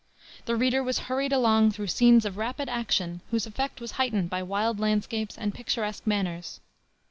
[0.45, 4.41] The reader was hurried along through scenes of rapid action, whose effect was heightened by
[4.41, 6.59] wild landscapes and picturesque manners.